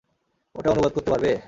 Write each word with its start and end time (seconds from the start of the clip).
ওটা 0.55 0.69
অনুবাদ 0.71 0.91
করতে 0.93 1.09
পারবে? 1.11 1.31